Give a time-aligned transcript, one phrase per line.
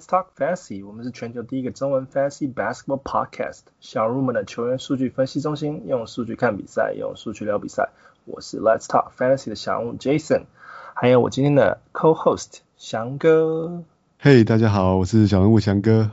[0.00, 0.86] Let's talk fantasy.
[0.86, 7.90] 我们是全球第一个中文 fantasy basketball podcast，小入门的球员数据分析中心，用数据看比赛，用数据聊比赛。
[8.24, 10.44] 我是 Let's Talk Fantasy 的小人物 Jason，
[10.94, 13.82] 还有我今天的 co-host 翔哥。
[14.22, 16.10] Hey，大家好，我是小人物翔哥。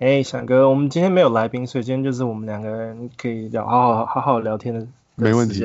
[0.00, 4.84] 哎，翔哥，我们今天没有来宾，所以今天就是我们两个人可以聊，好好好好聊天的。
[5.14, 5.60] 没问题，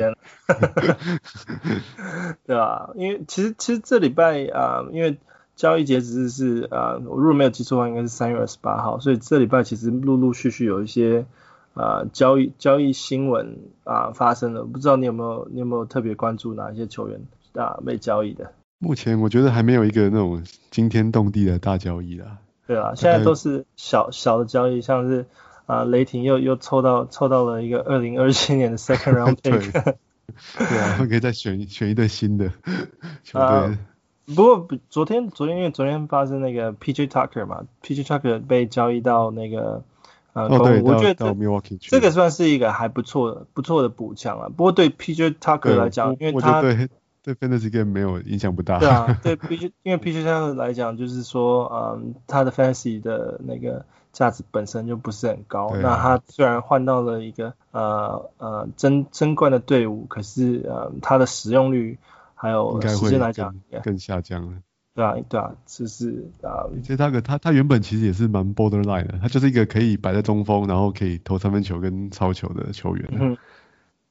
[2.46, 2.90] 对吧？
[2.94, 5.18] 因为其实其实这礼拜啊、呃，因为
[5.56, 11.26] 交易截止日是啊、呃，我如果没有记错的话，应该是三月二十八号，所以这礼拜其实陆陆续续有一些
[11.74, 17.20] 啊、呃、交易交易新闻啊、呃、发生了，不知道你有没有你有没有特别关注哪一些球员
[17.54, 18.52] 啊被交易的？
[18.78, 22.38] 目前我觉得还没有一个那种惊天动地的大交易啦。
[22.66, 25.26] 对啊，现在都是小小的交易，像是。
[25.64, 29.94] 啊，雷霆又又抽到抽到了一个二零二七年的 second round pick，
[30.58, 32.50] 对啊，可以再选选一队新的
[33.22, 33.78] 球队。
[34.26, 39.82] Uh, 不过昨天昨天因为昨天发生那个 PJ Tucker 嘛，PJ Tucker 被交易到那个
[40.32, 44.48] 呃，哦对，我觉得到 Milwaukee 这个算是一个还不错的不错的补强啊。
[44.48, 46.88] 不过对 PJ Tucker 来讲，因为他对
[47.22, 48.78] 对 Fantasy Game 没有影响不大。
[48.78, 53.84] 对啊， 对 PJ 因为 PJ Tucker 来讲，就是说嗯，他的 Fantasy 的那个。
[54.12, 61.98] 价值本身就不是很高，啊、那他虽然换到了一个呃呃争争冠的队伍，可是呃他的使用率
[62.42, 64.58] 还有时间来讲更，更下降了。
[64.96, 73.08] 对啊对啊，就是啊，其实他个他他原本其实也是蛮 borderline 的，他就是一个可以摆在中锋，然后可以投三分球跟超球的球员。
[73.12, 73.36] 嗯，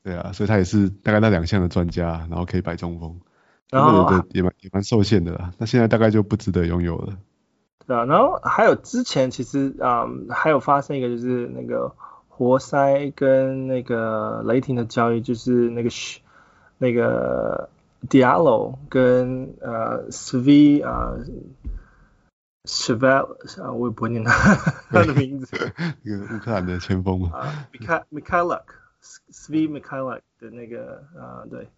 [0.01, 3.19] 对啊，所以他也是大概那两项的专家，然后可以摆中锋，
[3.69, 5.51] 然后也蛮也蛮受限的啦。
[5.57, 7.17] 那现在大概就不值得拥有了。
[7.85, 11.93] 对啊，然后还有之前其实啊、嗯，还有发生一个就是那个
[12.29, 15.89] 活塞跟那个雷霆的交易，就是那个
[16.77, 17.69] 那个
[18.09, 21.15] Diallo 跟呃 Svi 啊
[22.65, 24.55] Chevelle 啊，我也不会念他
[24.89, 25.55] 他的名字，
[26.03, 27.67] 一个乌克兰的前锋嘛，啊
[28.11, 28.63] Mykhailiuk
[29.31, 31.69] Svi Mykhailiuk 的那个啊对。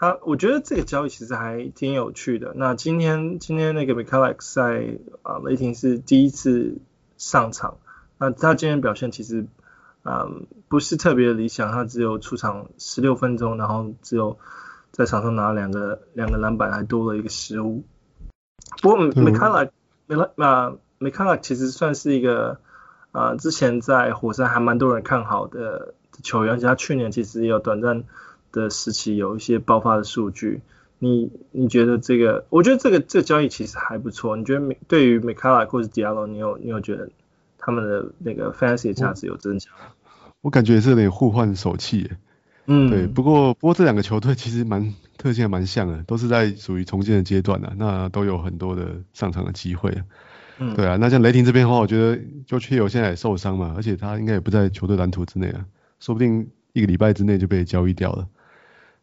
[0.00, 2.52] 他我觉得这个交易其实还挺有趣的。
[2.54, 6.78] 那今天今天那个 Mykhailiuk 在啊雷霆是第一次
[7.16, 7.78] 上场，
[8.18, 9.46] 那他今天表现其实
[10.04, 14.38] 嗯不是特别理想，他只有出场十六分钟，然后只有
[14.98, 17.84] 在场上拿两个两个篮板，还多了一个失误。
[18.82, 19.70] 不过 Mykhailiuk
[20.36, 22.60] 啊 Mykhailiuk 其实算是一个
[23.12, 28.04] 啊之前在火山还蛮多人看好的球员，而且他去年其实也有短暂。
[28.50, 30.62] 的时期有一些爆发的数据，
[30.98, 32.46] 你你觉得这个？
[32.48, 34.38] 我觉得这个这个交易其实还不错。
[34.38, 37.10] 你觉得对于 Mykhailiuk 或者 Diallo，你有你有觉得
[37.58, 39.74] 他们的那个 fantasy 价值有增强？
[40.40, 42.16] 我感觉也是有点互换手气耶。
[42.68, 43.06] 嗯，对。
[43.06, 50.02] 不过不过这两个球队其实蛮特性还蛮像的，都是在属于重建的阶段啊，那都有很多的上场的机会。
[50.58, 50.96] 嗯，对啊。
[50.96, 55.64] 那像雷霆这边的话，我觉得 George Hill 现在也受伤嘛，而且他应该也不在球队蓝图之内啊，
[55.98, 58.28] 说不定一个礼拜之内就被交易掉了。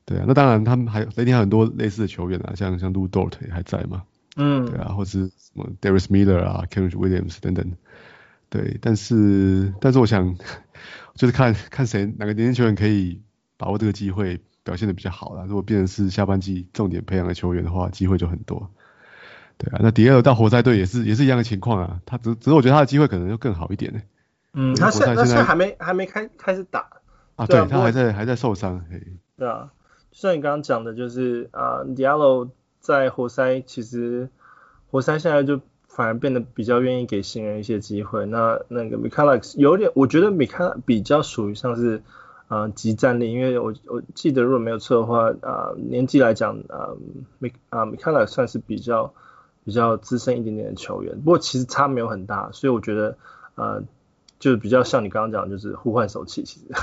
[0.06, 4.04] 对啊，那当然他们还有雷霆还有很多类似的球员啊，像像 Lu Dort 也还在嘛，
[4.36, 7.66] 嗯，对啊，或是什么 Darius Miller 啊，Kenrich Williams 等等，
[8.50, 10.38] 对，但是但是我想
[11.16, 13.22] 就是看看谁哪个年轻球员可以
[13.58, 15.46] 把握这个机会表现的比较好啦。
[15.48, 18.70] 如果变成是下半季重点培养的球员的话，机会就很多。
[19.58, 24.02] 对啊，那 Diallo 到活塞队也是也是一样的情况啊，他只只是我觉得他的机会可能就更好一点呢。
[24.54, 26.88] 嗯，他现在他现在还没还没开开始打
[27.36, 28.84] 啊，对，他还在还在受伤，
[29.38, 29.72] 对啊。
[30.12, 32.50] 就像你刚刚讲的，就是啊，Diallo
[32.80, 34.30] 在活塞，其实
[34.90, 38.26] 活塞现在就反而变得比较愿意给新人一些机会。
[38.26, 42.02] 那那个 Mykhailiuk 有点，我觉得 Mykhailiuk 比较属于像是
[42.48, 46.90] 啊集战力，因为我我记得如果没有错的话，啊年纪来讲啊
[47.42, 49.14] Mik 啊 Mykhailiuk 算是比较
[49.64, 53.18] 比较资深一点点的球员，不过其实差没有很大，所以我觉得
[53.56, 53.82] 啊
[54.40, 56.66] 就比较像你刚刚讲，就是互换手气，其实。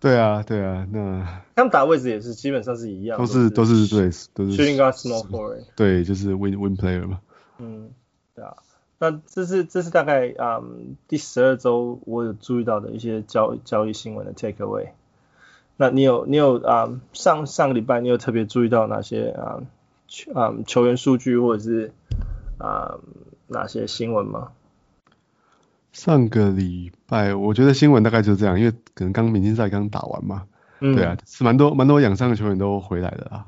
[0.00, 7.20] 对啊，对啊，那他们打位置也是基本上是一样，都是都是对，都是 shooting guard small forward，对，就是 win win player 嘛。
[7.56, 7.88] 嗯，
[8.34, 8.54] 对啊，
[8.98, 14.90] 那这是这是大概嗯第十二周我有注意到的一些交交易新闻的 take away。
[15.76, 19.62] 那你有你有啊、嗯、上上个礼拜你有特别注意到哪些啊
[20.06, 21.92] 球啊球员数据或者是
[22.58, 22.98] 啊
[23.48, 24.52] 哪些新闻吗？
[25.92, 30.44] 上个礼拜，我觉得新闻大概就是这样，因为可能刚明星赛刚打完嘛，
[30.80, 33.46] 嗯、对啊，是蛮多蛮多养伤的球员都回来了啊。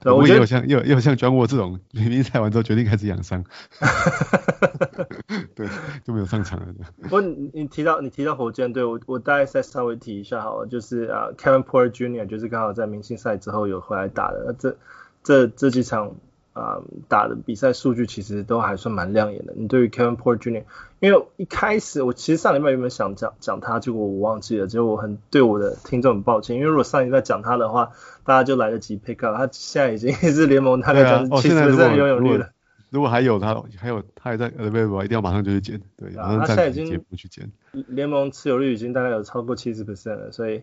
[0.00, 3.44] 对，我也有像也有也有像 John Wall 这种明明赛完之后决定开始养伤，
[5.54, 5.66] 对，
[6.04, 6.66] 就没有上场了。
[7.00, 12.26] 不过你你提到你提到火箭队，我我大概再稍微提一下好了，就是啊 Kevin Porter Jr.
[12.26, 14.76] 就是刚好在明星赛之后有回来打的，那这
[15.22, 16.16] 这这几场
[16.54, 19.52] 啊、呃、打的比赛数据其实都还算蛮亮眼的。
[19.54, 20.64] 你对于 Kevin Porter Jr.，
[21.00, 27.90] 因为一开始我其实上礼拜原本想讲讲他，结果我忘记了，结果我很对我的听众很抱歉，因为如果上礼拜讲他的话，
[28.24, 29.36] 大家就来得及 pick up。
[29.36, 32.48] 他现在已经 是联盟大概七十分的拥有率了。
[32.90, 35.80] 如果还有他，还有他还在 available，一定要马上就去捡。
[35.96, 37.50] 对，啊，他现在已经不去捡。
[37.88, 40.62] 联盟持有率已经大概有超过七十 percent 了，所以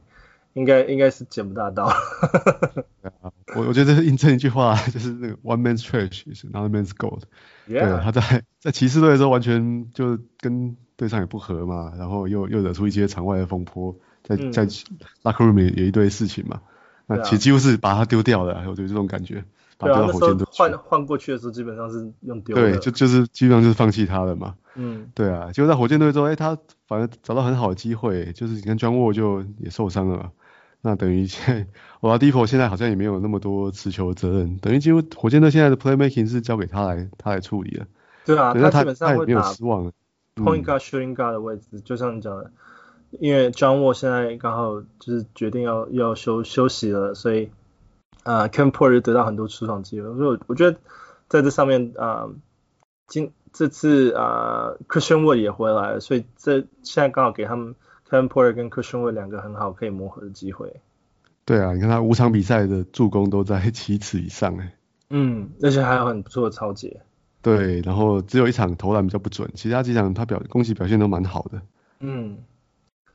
[0.53, 1.91] 应该应该是捡不大到。
[3.55, 7.23] 我我觉得这是印证一句话， 就是那个 one man's trash is another man's gold。
[7.67, 14.65] 对，他在在骑士队的时候完全就跟队上也不合嘛，然后又又惹出一些场外的风波，在在
[15.23, 16.61] locker room 也有一堆事情嘛，
[17.07, 19.43] 那其实几乎是把他丢掉了，我觉得这种感觉。
[19.77, 22.55] 对啊，那时候换换过去的时候，基本上是用丢。
[22.55, 24.53] 对，就就是基本上就是放弃他了嘛。
[24.75, 26.55] 嗯，对啊，结果在火箭队之后，哎、欸，他
[26.87, 30.31] 反而找到很好的机会，就是你看 John Wall 就也受伤了嘛，
[30.81, 31.67] 那等于现在
[32.01, 37.85] Oladipo 现在好像也没有那么多持球责任，等于几乎火箭队现在的 playmaking 是交给他来他来处理了。
[38.25, 42.51] 对啊，他基本上会打 point guard shooting guard 的位置，嗯、就像你讲的，
[43.19, 47.49] 因为 John Wall 现在刚好就是决定要要休休息了，所以。
[48.23, 50.77] 啊、uh,，Kevin Porter 得到很多出场机会，所以我觉得
[51.27, 52.29] 在这上面啊，
[53.07, 57.73] 今、uh, 这次啊、uh,，Christian Wood 也回来了，所以这现在刚好给他们
[58.29, 60.73] Porter 跟 Christian Wood 两个很好可以磨合的机会。
[61.45, 64.73] 对啊，你看他五场比赛的助攻都在七次以上哎。
[65.09, 67.01] 嗯，而且还有很不错的抄截。
[67.41, 71.61] 对，然后只有一场投篮比较不准，其他几场他表攻击表现都蛮好的。
[71.99, 72.37] 嗯，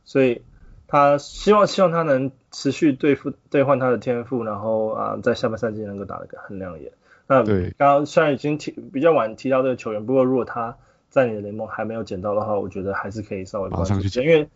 [0.05, 0.43] 所以。
[0.89, 6.93] 他希望希望他能持续对付兑换他的天赋，然后啊在下半赛季能够打得很亮眼。
[7.27, 10.77] 那对刚刚虽然已经提比较晚提到这个球员，不过如果他
[11.09, 14.49] 在你的联盟还没有捡到的话，我觉得还是可以稍微关注一下，因为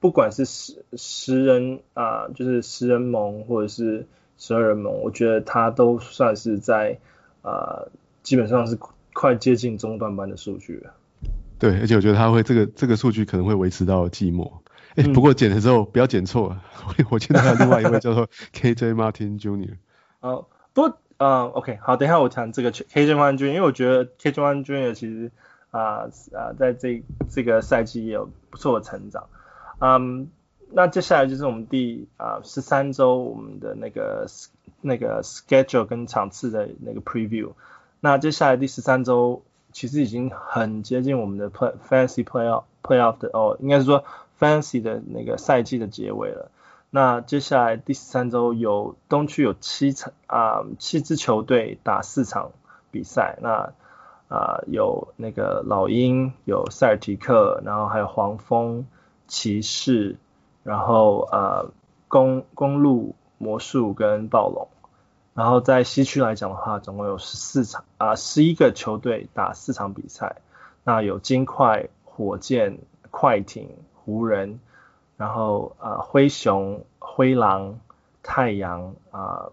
[0.00, 4.06] 不管是十十人啊，就是十人盟或者是
[4.38, 6.98] 十二人盟，我觉得他都算是在
[7.42, 7.88] 呃
[8.22, 8.78] 基本上是
[9.12, 10.92] 快接近中段班的数据了。
[11.58, 14.62] 对，而且我觉得他会这个这个数据可能会维持到季末。
[14.96, 16.64] 哎、欸，不过剪的时候不要剪错啊！
[17.10, 19.76] 我记得还有另外一位叫做 KJ Martin Junior
[20.20, 25.30] 哦，不，嗯，OK，好，等一下我谈这个 KJ Martin Jr.，因为我觉得 KJ Martin Junior 其实
[25.70, 29.28] 啊啊、呃呃，在这这个赛季也有不错的成长。
[29.80, 30.28] 嗯，
[30.70, 34.26] 那接下来就是我们第啊十三周我们的那个
[34.80, 37.52] 那个 schedule 跟场次的那个 preview。
[38.00, 39.42] 那接下来第十三周
[39.72, 44.04] 其实已经很接近我们的 play Fancy playoff playoff 的哦，应该是说。
[44.38, 46.50] Fancy 的那个赛季的结尾了，
[46.90, 52.50] 那接下来第十三周有东区有七场啊、七支球队打四场
[52.90, 53.72] 比赛，那
[54.28, 58.86] 啊、有那个老鹰，有塞尔提克，然后还有黄蜂、
[59.26, 60.16] 骑士，
[60.62, 61.70] 然后呃
[62.08, 64.68] 公公路、魔术跟暴龙，
[65.34, 70.36] 然后在西区来讲的话，总共有十四场啊十一个球队打四场比赛，
[70.84, 72.78] 那有金块、火箭、
[73.10, 73.68] 快艇。
[74.08, 74.60] 湖人，
[75.16, 77.80] 然后啊、呃，灰熊、灰狼、
[78.22, 79.50] 太阳啊、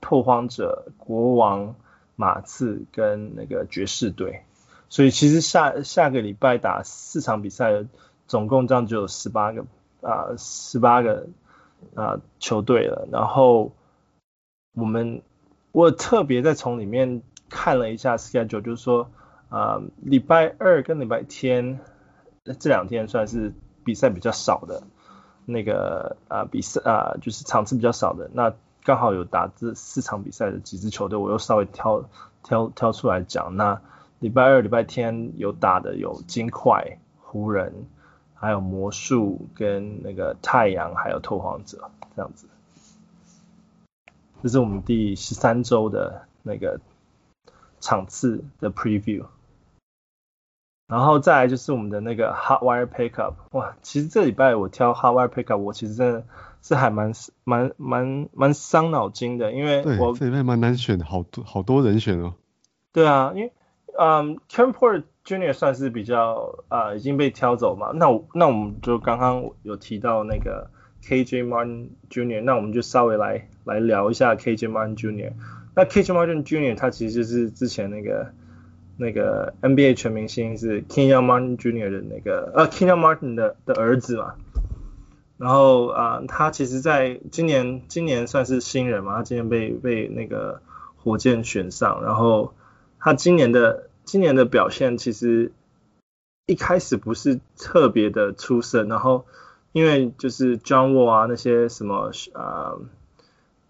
[0.00, 1.74] 拓荒者、国王、
[2.14, 4.44] 马刺跟那个爵士队，
[4.88, 7.84] 所以其实下下个礼拜打四场比赛，
[8.26, 9.64] 总共这样就有十八个
[10.00, 11.26] 啊，十、呃、八个
[11.94, 13.08] 啊、球队了。
[13.10, 13.72] 然后
[14.74, 15.22] 我们
[15.72, 19.08] 我特别在从里面看了一下 schedule，就是说
[19.48, 21.80] 啊、礼拜二跟礼拜天
[22.58, 23.52] 这两天算是。
[23.86, 24.82] 比赛比较少的，
[25.44, 28.52] 那个啊比赛啊就是场次比较少的，那
[28.82, 32.04] 刚好有打这四场比赛的几支球队，我又稍微挑
[32.42, 33.54] 挑挑出来讲。
[33.54, 33.80] 那
[34.18, 37.86] 礼拜二、礼拜天有打的有金块、湖人，
[38.36, 42.46] 还有魔术跟那个太阳，还有拓荒者这样子。
[44.42, 46.80] 这是我们第十三周的那个
[47.80, 49.24] 场次的 preview。
[50.88, 56.24] 然后再来就是我们的那个 Hot Wire Pickup，哇，其实这礼拜我挑 Hot Wire Pickup，我其实真的
[56.62, 57.12] 是还蛮
[57.42, 62.34] 蛮蛮蛮伤脑筋的，因为我这礼拜蛮难选，好多好多人选哦。
[62.92, 63.52] 对啊，因为
[63.98, 70.70] 嗯 Kevin Porter Junior 算是比较啊、已经被挑走嘛，那我那我们就刚刚有提到那个
[71.02, 75.32] KJ Martin Junior，那我们就稍微来来聊一下 KJ Martin Junior
[75.74, 78.32] 那 KJ Martin Junior 他其实就是之前那个。
[78.98, 84.36] 那个 NBA 全明星是 Kenyon Martin Junior 的那个呃 Kenyon Martin 的的儿子嘛，
[85.36, 90.62] 然后啊、他其实在今年今年算是新人嘛，他今年被被那个
[90.96, 92.54] 火箭选上，然后
[92.98, 95.52] 他今年的今年的表现其实
[96.46, 99.26] 一开始不是特别的出色，然后
[99.72, 102.76] 因为就是 John Wall 啊那些什么啊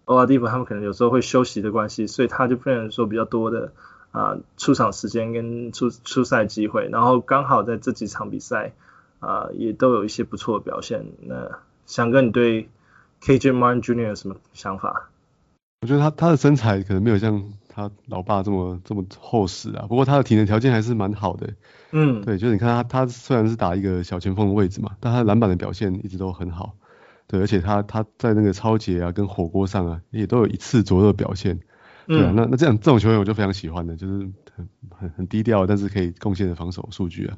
[0.05, 3.73] Oladipo 他们可能有时候会休息的关系，所以他就变成说比较多的。
[4.11, 8.71] 啊出场时间跟出出赛机会，然后刚好在这几场比赛
[9.19, 11.05] 啊也都有一些不错的表现。
[11.21, 12.69] 那翔哥，你对
[13.21, 14.07] KJ Martin Jr.
[14.07, 15.09] 有什么想法？
[15.81, 17.43] 我觉得他他的身材可能没有像
[17.77, 21.53] 他老爸这么这么厚实啊，不过他的体能条件还是蛮好的。
[21.91, 26.73] 嗯，对，就是你看他他虽然是打一个小前锋的位置嘛，但他篮板的表现一直都很好。
[27.27, 31.59] 对，而且他他在那个抄截啊跟火锅上啊也都有一次左右的表现。
[32.07, 37.37] 对啊，嗯、那那这样这种球员我就非常喜欢的，就是很很很低调，但是可以贡献的防守数据啊。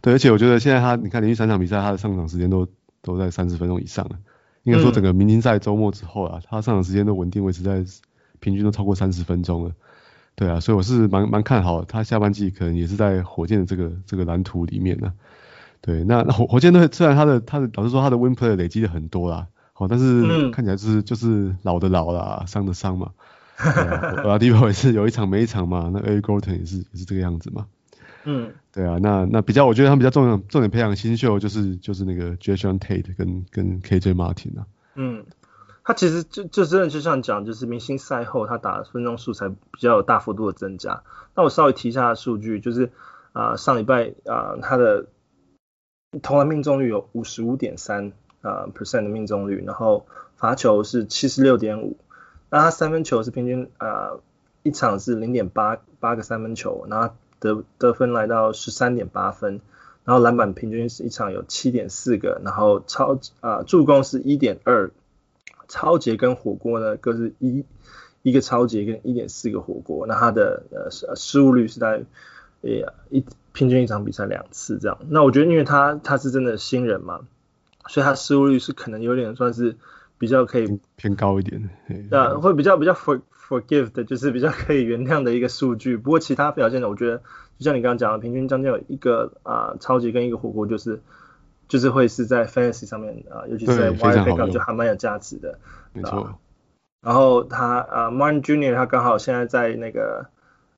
[0.00, 2.66] 对，而且我觉得现在他你看连续三场比赛他的上场时间都
[3.02, 4.16] 都在三十分钟以上了。
[4.62, 7.84] 应该说整个明星赛周末之后啊，他上场时间都稳定维持在
[8.40, 9.72] 平均都超过三十分钟了。
[10.34, 15.12] 对啊，所以我是蛮蛮看好他下半季可能也是在火箭的这个这个蓝图里面呢。
[15.80, 23.10] 对，那那火火箭队虽然他的他的老实说他的 win play 累积的很多啦，好，但是看起来就是就是老的老啦，伤的伤嘛。
[23.58, 27.66] Oladipo 也是有一场没一场嘛，那 Eric Gordon 也是也是这个样子嘛。
[28.24, 34.66] 嗯，对啊，那那比较，我觉得他们比较重点重点培养新秀，就是就是那个 Jae'Sean Tate 跟跟 KJ Martin 啊。
[34.96, 35.24] 嗯，
[35.86, 41.04] 他其实就就真的就像讲，就是明星赛后他打的分钟数才比较有大幅度的增加。
[41.36, 42.90] 那我稍微提一下数据，就是
[43.32, 45.06] 啊、上礼拜啊、他的
[46.22, 48.12] 投篮命中率有五十五点三
[48.42, 51.96] 啊 percent 的命中率，然后罚球是七十六点五，
[52.50, 54.18] 那他三分球是平均啊、
[54.64, 57.14] 一场是零点八八个三分球，然后。
[57.38, 59.60] 得得分来到十三点八分，
[60.04, 64.90] 然后篮板平均是一场有七点四个，然后超啊、助攻是一点二，
[65.68, 67.64] 抄截跟火锅呢各是一
[68.22, 72.02] 一个超级跟一点四个火锅，那它的呃失误率是在
[72.62, 77.20] 呃一平均一场比赛两次这样，那我觉得因为他他是真的新人嘛，
[77.88, 79.76] 所以他失误率是可能有点算是
[80.18, 81.70] 比较可以偏高一点，
[82.10, 87.18] 对啊，会比较比较 for forgive 的就是比较可以原谅的一个数据，不过其他表现呢，我觉得
[87.58, 91.00] 就像你刚刚讲的，平均将近有一个啊、呃、超级跟一个火锅，就是
[91.68, 95.58] 就是会是在 fantasy 上面啊、呃，尤其是在 wire pickup 就还蛮有价值的，
[95.92, 96.38] 没错、呃。
[97.02, 100.26] 然后他啊、呃、Martin Junior 他刚好现在在那个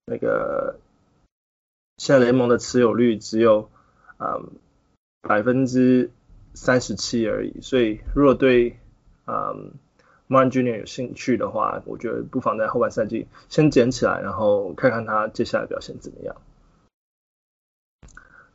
[0.05, 0.79] 那个
[1.97, 3.71] 现在联盟的持有率只有
[4.17, 4.39] 啊
[5.23, 6.11] 百分之
[6.55, 8.79] 三十七而已，所以如果对
[9.25, 9.51] 啊。
[9.51, 9.57] 呃
[10.31, 16.37] Martin Junior 有兴趣的话，我觉得不妨在后半赛季先捡起来，然后看看他接下来表现怎么样。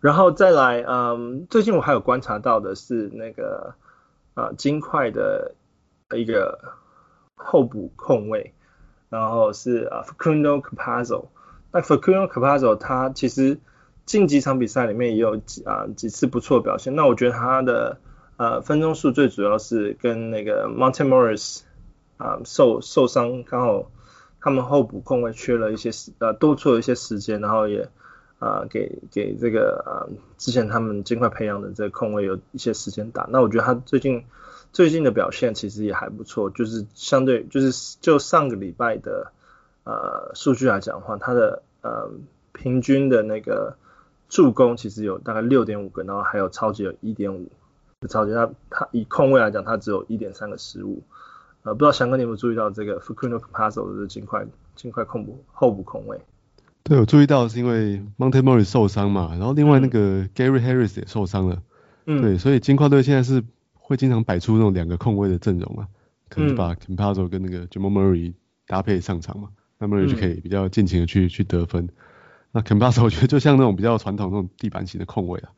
[0.03, 3.75] 然后再来，嗯，最近我还有观察到的是那个
[4.33, 5.55] 啊，金块的
[6.13, 6.59] 一个
[7.37, 8.53] 候补控卫，
[9.07, 11.27] 然后是啊，Facundo Capazo。
[11.71, 13.61] 那 Facundo Capazo 他其实
[14.05, 16.93] 近几场比赛里面也有几啊几次不错的表现。
[16.95, 17.99] 那我觉得他的。
[18.35, 21.61] 呃，分钟数最主要是跟那个 Monte Morris
[22.17, 23.91] 啊、受受伤，刚好
[24.41, 27.89] 他们候补控位缺了一些时呃多出了一些时间，然后也、
[28.43, 33.25] 呃、给给这个呃之前他们尽快培养的这个控位有一些时间打。
[33.31, 34.25] 那我觉得他最近
[34.73, 39.31] 最近的表现其实也还不错，就是相对就是就上个礼拜的
[39.85, 42.09] 呃数据来讲的话，他的呃
[42.51, 43.77] 平均的那个
[44.27, 47.49] 助攻其实有大概六点五个，然后还有超级有一点五。
[48.09, 51.01] 超级他他以控卫来讲，他只有一点三个失误。
[51.63, 54.45] 呃，不知道翔哥你有没有注意到这个 Facundo Campazzo 的金块
[54.75, 56.19] 金块控补后补控卫？
[56.83, 61.61] 对，我注意到是因为 Monte Morris 受伤嘛，然后另外那个 Gary Harris 也受伤了。
[62.05, 62.21] 嗯。
[62.21, 65.87] 对，所以金块队现在是会经常摆出那种两个控卫的阵容啊，
[66.29, 68.33] 可能就把 Campazzo 跟那个 Jamal Murray
[68.67, 69.49] 搭配上场嘛，
[69.79, 71.87] 那 Murray 就可以比较尽情的去去得分。
[72.51, 75.49] 那 Campazzo 我觉得就像那种比较传统那种地板型的控卫啊。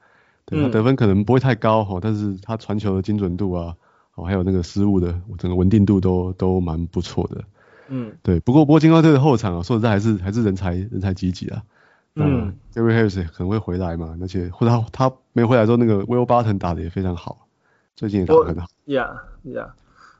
[0.45, 3.75] 对，他得分可能不会太高哈，但是他传球的精准度啊，
[4.13, 7.43] 哦，还有那个失误的整个稳定度都都蛮不错的。
[7.87, 11.63] 嗯，对，不过不过金块队的后场啊，说实在还是还是人才人才济济啊。
[12.15, 17.47] 嗯，Gary Harris 可能会回来嘛，而且或者他他没回来之后，那个 Will Barton 打的也非常好，
[17.95, 18.67] 最近也打得很好。
[18.85, 19.71] Yeah, yeah。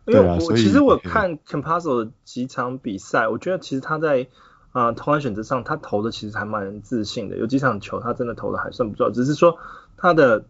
[0.06, 4.28] 因为我其实我看 Campazzo 的几场比赛，我觉得其实他在
[4.72, 9.58] 啊投篮选择上，他投的其实还蛮自信的，有几场球他真的投的还算不错，只是说。
[9.98, 10.44] 他的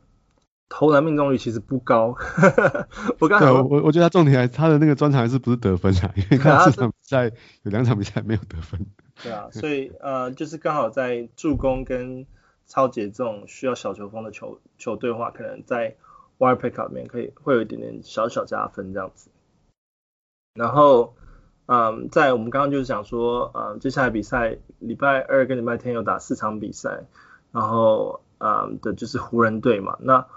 [0.68, 2.16] 投篮命中率其实不高，
[3.22, 6.12] 我刚才我我觉得他重点还他的那个专长还是不 是得分啊？
[6.16, 7.32] 因为他这场比赛
[7.62, 8.86] 有两场比赛没有得分。
[9.22, 12.26] 对啊，所以呃就是刚好在助攻跟
[12.66, 15.96] 抄截这种需要小球风的球球队的话，可能在
[16.40, 19.30] wire pickup 里面可以会有一点点小小加分这样子。
[20.56, 21.16] 然后
[21.68, 27.04] 嗯、呃，在我们刚刚就是想说，呃，接下来比赛礼拜二跟礼拜天有打四场比赛，
[27.52, 28.22] 然后。
[28.38, 30.28] 啊、嗯、的就是湖人队嘛，那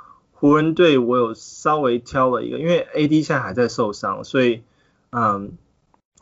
[0.40, 4.62] 湖人队我有稍微挑了一个，因为 AD 现在还在受伤，所以
[5.10, 5.58] 嗯，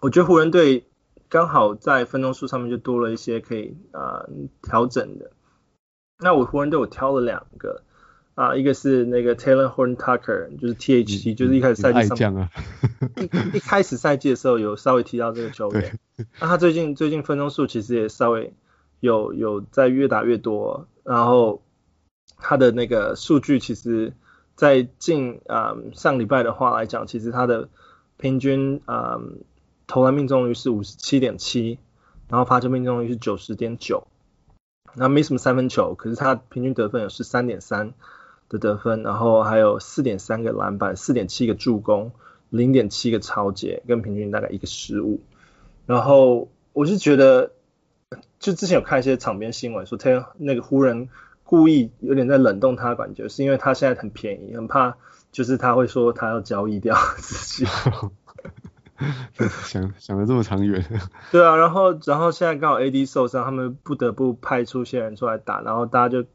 [0.00, 0.84] 我觉得湖人队
[1.28, 4.24] 刚好在分钟数上面就多了一些可以啊
[4.62, 5.32] 调整的。
[6.18, 7.82] 那我湖人队我挑了两个
[8.34, 12.50] 啊，一个是那个 Taylor Horton-Tucker，就是 THT，就是一开始赛季上、啊、
[13.16, 15.98] 一一开始赛季的时候有稍微提到这个球员。
[16.40, 18.54] 那他最近最近分钟数其实也稍微
[19.00, 21.60] 有有在越打越多，然后
[22.38, 24.12] 他的那个数据其实，
[24.54, 27.68] 在近啊、上礼拜的话来讲，其实他的
[28.16, 29.20] 平均啊、
[29.86, 31.78] 投篮命中率是五十七点七，
[32.28, 34.06] 然后罚球命中率是九十点九。
[34.94, 37.92] 那没什么三分球，可是他平均得分有十三点三
[38.48, 42.12] 的得分，然后还有四点三个篮板，四点七个助攻，
[42.48, 45.20] 零点七个抄截，跟平均大概一个失误。
[45.84, 47.52] 然后我是觉得，
[48.38, 51.10] 就之前有看一些场边新闻说，他那个湖人
[51.46, 54.96] 故意有点在冷冻他的感觉，是因为他现在很便宜，很怕
[55.32, 57.70] 就是他会说他要交易掉自己。
[59.64, 60.82] 想想的这么长远，
[61.30, 66.26] 对啊，然后然后现在刚好 AD 受伤，他们不得不派出些人出来打，然后大家就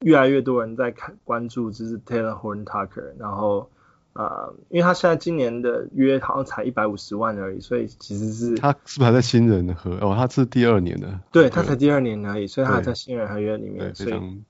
[0.00, 3.73] 越来越多人在看关注，就是 Taylor Horn Tucker，然后啊、
[4.14, 9.98] 呃，因为他现在今年的约好像才一百五十万而已，所以其实是他是不是还在新人合？
[10.00, 14.42] 哦，他是第二年的，对，他才第二年而已，所以他还在新人合约里面，所以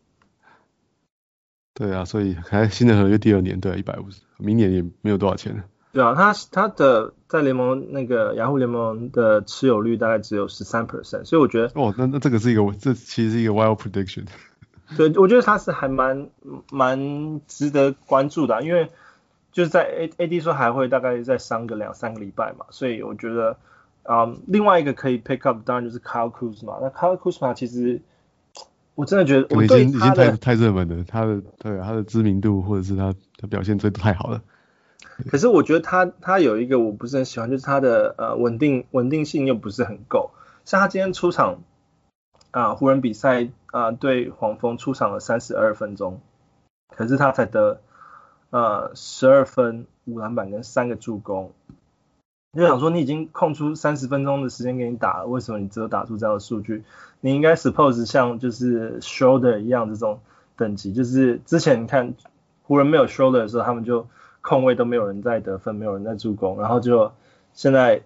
[1.72, 5.64] 对啊，所以还新人合约第二年，对，一百五十，明年也没有多少钱。
[5.92, 14.26] 对啊，他他的在联盟那个雅虎联盟的持有率大概只有十三 percent，所以我觉得哦，那那这个是一个这其实是一个 wild prediction。
[14.96, 16.28] 对，我觉得他是还蛮
[16.70, 18.90] 蛮值得关注的，因为
[19.54, 23.56] 就是在 A A D 说还会大概再伤个两三个礼拜嘛，所以我觉得
[24.02, 28.02] 啊、嗯，另外一个可以 pick up 当然就是 Kyle Kuzma，那 Kyle Kuzma 其实
[28.96, 34.42] 我真的觉得我已经已经太太热门了，他的对他的知名度或者是他他表现真的太好了。
[35.28, 40.32] 可是我觉得他他有一个我不是很喜欢，就是他的呃稳定稳定性又不是很够。
[40.64, 41.62] 像他今天出场
[42.50, 46.20] 啊、呃，湖人比赛啊、呃、对黄蜂出场了三十二分钟，
[46.88, 47.80] 可是他才得
[48.54, 51.52] 呃十二分、五篮板跟三个助攻。
[52.52, 56.84] 你就想说，你已经空出三十分钟的时间给你打了，为什么你只有打出这样的数据？
[57.20, 60.20] 你应该 suppose 像就是 shoulder 一样这种
[60.56, 62.14] 等级，就是之前你看
[62.62, 64.06] 湖人没有 shoulder 的时候，他们就。
[64.46, 67.12] 控位都没有人在得分，没有人在助攻，然后就
[67.54, 68.02] 现在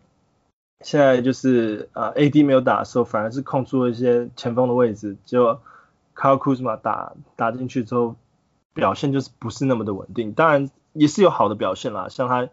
[0.84, 5.58] 现在就是啊、呃、AD 没有打的时候，反而是空出了一些前锋的位置，就
[6.14, 8.14] Kyle Kuzma 打打进去之后，
[8.74, 10.33] 表现就是不是那么的稳定。
[10.33, 12.48] 当然也是有好的表现啦，像他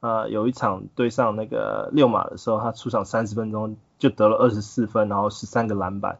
[0.00, 6.18] 呃有一场对上那个六马的时候，他出场三十分钟就得了二十四分，然后十三个篮板，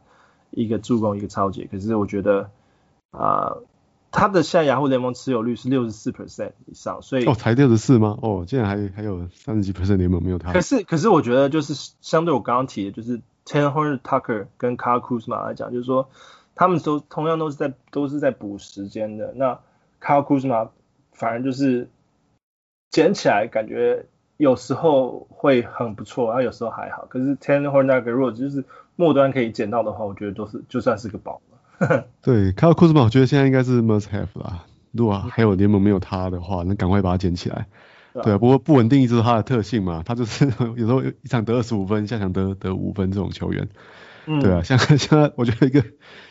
[0.51, 1.67] 一个助攻，一个抄截。
[1.71, 2.49] 可是我觉得
[3.11, 3.53] 啊。
[3.55, 3.63] 呃
[4.13, 8.17] 他的现在雅虎联盟持有率是六十四 percent 以上，所以哦，才六十四吗？
[8.21, 10.51] 哦，竟然还还有三十几 percent 联盟没有他。
[10.51, 16.09] 可是可是我觉得就是相对我刚刚提的，就是 Talen Horton-Tucker 跟 Car Kuzma 来讲，就是说
[16.61, 19.33] 他们都同样都是在都是在补时间的。
[19.35, 19.59] 那
[19.99, 20.69] Kyle Kuzma
[21.11, 21.89] 反而就是
[22.91, 24.05] 捡起来感觉
[24.37, 27.07] 有时候会很不错，然后有时候还好。
[27.09, 28.63] 可是 Talen Horton-Tucker 如果就是
[28.95, 32.05] 末端可以捡到的话，我觉得都是就算是个宝了。
[32.21, 34.63] 对，Kyle Kuzma 我觉得现在应该是 must have 啦。
[34.91, 37.65] 如果还有联盟没有他的话，那赶快把它捡起来。
[38.13, 40.45] 对啊，不过不稳定一直是他的特性嘛，他就是
[40.77, 43.67] 有时候一场得二十五分，下场得得五分这种球员。
[44.25, 45.83] 对啊，像像我觉得一个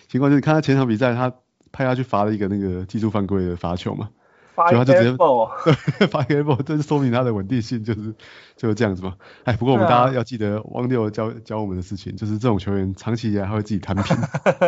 [0.08, 1.32] 情况就是，看他前场比赛，他
[1.72, 4.10] 派他去罚了一个那个技术犯规的罚球嘛。
[4.70, 5.16] 就他就直接
[5.98, 8.14] 对发 airball，这是说明他的稳定性就是
[8.56, 9.14] 就是这样子嘛。
[9.44, 14.14] 哎，不过我们大家要记得汪六教教我们的事情，就是这种球员长期以来他会自己摊平，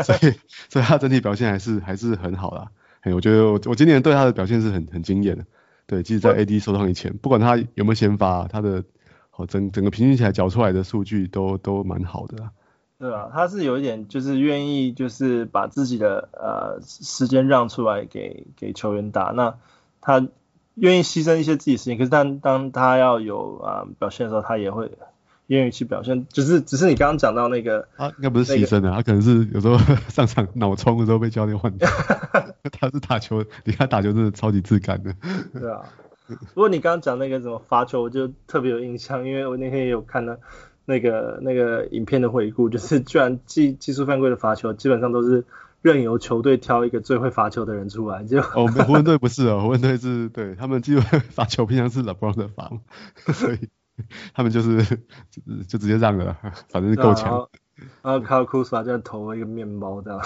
[0.02, 0.32] 所以
[0.70, 2.68] 所以他整体表现还是还是很好啦。
[3.02, 5.44] 哎，我觉得我我今年对他的表现是很很惊艳的。
[5.86, 8.82] 对，即使在 AD 受伤以前，不管他有没有先发，他的
[9.28, 12.50] 好整整个平均起来缴出来的数据都都蛮好的啦。
[13.02, 19.56] 对啊，他是有一点就是愿意就是把自己的呃时间让出来给给球员打那。
[20.00, 20.26] 他
[20.74, 24.90] 愿意牺牲一些自己的时间，可是当当他要有啊、呃、表现的时候，他也会
[25.48, 26.26] 愿意去表现。
[26.28, 29.76] 就是只是你刚刚讲到那个，他应该不是牺牲的，那个、他可能是有时候
[30.08, 31.88] 上场脑冲的时候被教练换掉。
[32.70, 35.14] 他是打球，你看打球真的超级自感的。
[35.52, 35.82] 对啊，
[36.54, 40.36] 不过你刚刚讲那个什么罚球，我就特别有印象，因为我那天也有看到
[40.84, 45.44] 那个那个影片的回顾， 就是居然技技术犯规的罚球基本上都是。
[45.82, 52.70] 任由球队挑一个最会罚球的人出来，就哦，湖人队不是哦，湖人队是对他们基本罚球平常是 LeBron 的罚，
[53.34, 53.58] 所以
[54.32, 56.36] 他们就是就就直接让了，
[56.68, 57.48] 反正是够强。
[58.00, 60.20] 然后 Kyle Kuzma 就投了一个面包这样。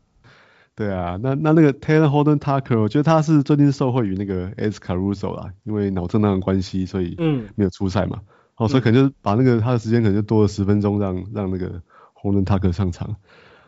[0.74, 8.20] 对啊，那那那个 Taylor Holden Tucker，我觉得他是最近受惠于那个 Alex Caruso 啦，因为脑震荡的关系，所以嗯没有出赛嘛。
[8.60, 11.80] 哦，所以可能就是把那个他的时间可能就多了十分钟，让让那个
[12.12, 13.16] 红人塔克上场。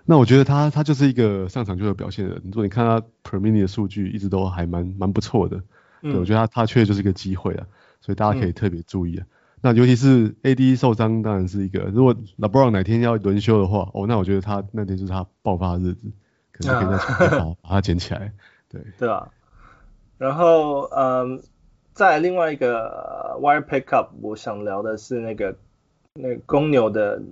[0.05, 2.43] 那我觉得他他就是一个上场就有表现的人。
[2.45, 5.63] 如果你看他 per minute 的数据，一直都还蛮蛮不错的。
[6.03, 7.67] 对，我觉得他他确实就是一个机会啊，
[8.03, 9.25] 所以大家可以特别注意啊。
[9.63, 11.85] 那尤其是 AD 受伤，当然是一个。
[11.95, 16.13] 如果 LeBron 哪天要轮休的话，哦，那我觉得他那天就是他爆发的日子，
[16.53, 16.99] 可能可以
[17.31, 18.33] 再把把他捡起来。
[18.69, 19.29] 对 对啊。
[20.19, 21.43] 然后嗯，
[21.95, 25.57] 在另外一个 Wire Pickup，我想聊的是那个
[26.15, 27.23] 那个公牛的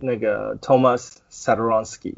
[0.00, 2.14] 那个 Thomas Satoransky。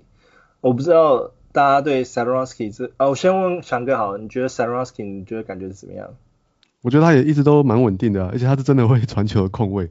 [0.60, 6.10] 我不知道大家对 Satoransky 这啊，我先问翔哥好了，你觉得 Satoransky 你觉得感觉是怎么样？
[6.82, 9.90] 我觉得他也一直都蛮稳定的，啊，而且他是真的会传球的控卫。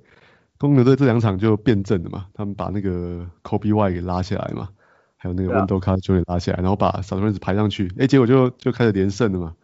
[0.58, 4.70] 公牛队这两场就变阵了嘛，他们把那个 Kobe Y 给拉下来嘛，
[5.18, 9.56] 还有那个 Wendell Carter 就给拉下来，然后把 Satoransky 排上去，哎，结果就就开始连胜了嘛。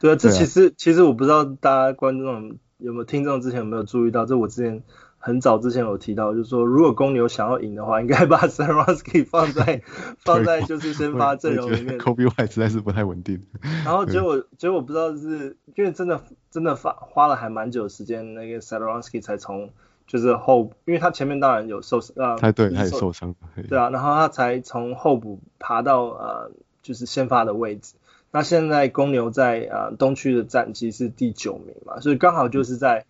[0.00, 4.82] 对啊，这其实、啊、其实我不知道大家观众有没有听众之前有没有注意到，这我之前
[5.18, 9.82] 很早之前有提到，就是说如果公牛想要赢的话，应该 把 Satoransky 放在
[10.18, 11.98] 放在就是先发阵容里面。
[12.00, 13.40] Coby White 实在是不太稳定。
[13.84, 16.20] 然后结果结果不知道是因为真的。
[16.52, 19.70] 真的花花了还蛮久的时间，那个 Satoransky 才从
[20.04, 23.36] 就是后，因为他前面当然有受伤，啊，对，他也受伤，
[23.68, 26.50] 对啊，然后他才从候补爬到呃
[26.82, 27.94] 就是先发的位置。
[28.30, 33.04] 那现在公牛在呃东区的战绩是第九名嘛，所以刚好就是在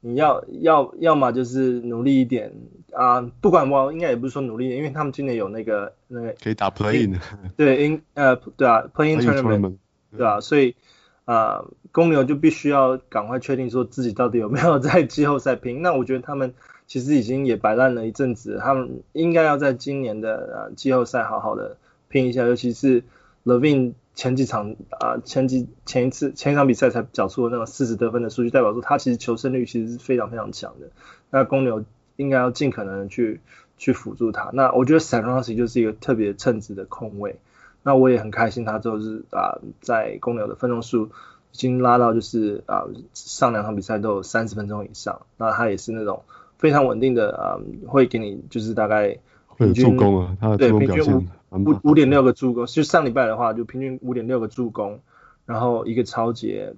[0.00, 2.52] 你要要要么就是努力一点
[2.92, 7.20] 啊，不管我应该也不是说努力一点，因为他们今年有那个那个可以打 Play In，
[7.56, 9.76] 对，In 呃对啊，Play In Tournament，
[10.16, 10.76] 对啊，所以。
[11.24, 15.82] 啊、呃，公牛就必须要赶快确定说自己到底有没有在季后赛拼。
[15.82, 16.54] 那我觉得他们
[16.86, 21.76] 其实已经也摆烂了一阵子，他们应该要在今年的呃季后赛好好的
[22.08, 22.46] 拼一下。
[22.46, 23.04] 尤其是
[23.44, 30.88] LaVine 前几场啊、呃，前几前一次前一场比赛才缴出了那种四十得分的数据，代表说他其实求胜率其实是非常非常强的。
[31.30, 31.84] 那公牛
[32.16, 33.40] 应该要尽可能去
[33.76, 34.50] 去辅助他。
[34.52, 37.36] 那我觉得 Satoransky 就是一个特别称职的控卫。
[37.84, 41.06] 那我也很开心，他就是啊，在公牛的分钟数
[41.52, 45.20] 已经拉到就是啊，上两场比赛都有三十分钟以上。
[45.36, 46.24] 那他也是那种
[46.58, 49.16] 非常稳定的啊，会给你就是大概
[49.56, 55.00] 平均助攻啊，他的助攻表现五五点六个助攻，就上礼拜的话就平均五点六个助攻，
[55.46, 56.74] 然后一个抄截，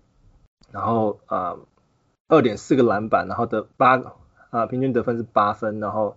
[0.71, 1.57] 然后啊
[2.29, 4.03] 二点四个篮板，然后得八
[4.51, 6.17] 啊平均得分是八分，然后。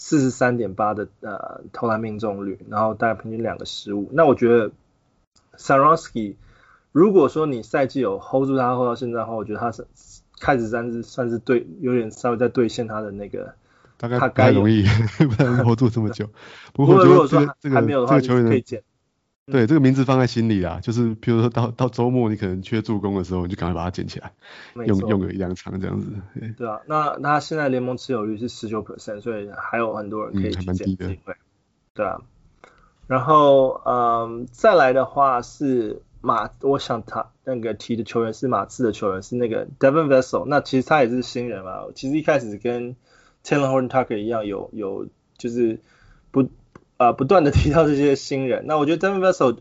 [0.00, 4.08] 四十三点八的呃投篮命中率，然后大概平均两个失误。
[4.12, 4.70] 那我觉得
[5.56, 6.36] Sarosky
[6.92, 9.84] 如果说你赛季有 hold 住他 hold 到现在的话，我觉得他是
[10.38, 13.56] 开始算是算是对有点稍微在兑现他的那个，
[13.98, 14.84] 大概不太容易，
[15.28, 16.30] 不太容易 hold 住这么久。
[16.72, 18.82] 不过我觉得这个这个这个球员可以捡。
[19.50, 24.30] 对，这个名字放在心里啊，就是比如说到到周末你可能缺助攻的时候，你就赶快把它捡起来，
[24.74, 26.06] 用用个一两场这样子。
[26.38, 31.34] 对，对啊，那那现在联盟持有率是十九 percent，所以还有很多人可以去捡机会。
[31.94, 32.20] 对啊，
[33.06, 42.94] 然后嗯，再来的话是马，我想他那个提的球员是马刺的球员，是那个 Devin Vassell，那其实他也是新人嘛，其实一开始跟
[43.44, 45.80] Talen Horton-Tucker 一样，有有就是
[46.30, 46.48] 不。
[47.00, 49.58] 啊、呃，不断的提到这些新人，那我觉得 Devin Vassell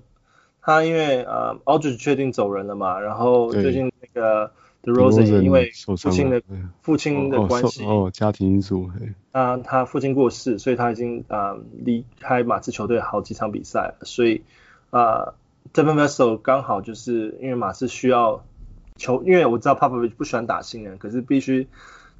[0.59, 6.41] 他因为呃 Aldridge 确定走人了嘛，然后最近那个 The Rose 也因为父亲的
[6.81, 8.89] 父亲的关系哦，哦，家庭因素，
[9.33, 14.41] 啊，他父亲过世，所以他已经啊离开马刺球队好几场比赛，所以
[14.89, 15.35] 啊
[15.75, 18.43] Devin Vassell 刚好就是因为马刺需要
[18.95, 21.67] 球，因为我知道 Popovich 不喜欢打新人，可是必须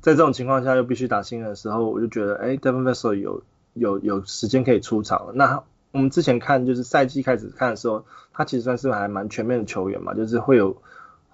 [0.08, 3.44] 在这种情况下又必须打新人的时候，我就觉得哎 Devin Vassell 有。
[3.80, 5.34] 有有时间可以出场了。
[5.36, 10.76] 那我们之前看就是赛季开始看的时候，他其实算是还蛮全面的球员嘛，就是会有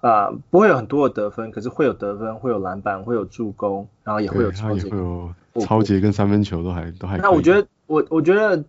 [0.02, 7.16] 啊、呃、不会有很多的得分，可是会有得分，会有篮板，会有助攻，然后也会有超级，会有超级跟三分球都还都还。
[7.16, 8.62] 那我觉得我我觉得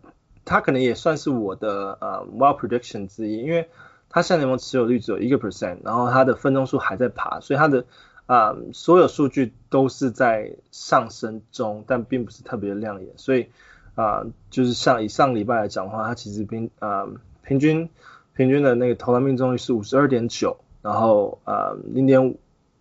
[0.45, 3.67] 他可能也算是我的呃 wild prediction 之一，因为
[4.07, 7.83] 他现在联盟持有率只有一个 percent，然后他的分钟数还在爬，所以他的。
[8.27, 13.47] 啊、所有数据都是在上升中，但并不是特别亮眼，所以
[13.93, 17.07] 啊、就是像以上礼拜来讲的话，它其实平啊、
[17.43, 17.89] 平均
[18.35, 22.39] 平均的那个投篮命中率是五十二点九，然后啊零点五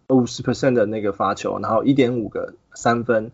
[0.08, 3.30] 五十 percent 的那个罚球，然后一点五个三分，